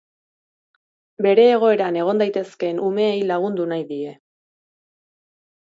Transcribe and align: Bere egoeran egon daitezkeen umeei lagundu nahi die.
Bere 1.25 1.45
egoeran 1.57 1.99
egon 2.05 2.23
daitezkeen 2.23 2.83
umeei 2.89 3.23
lagundu 3.35 3.71
nahi 3.75 3.87
die. 3.95 4.19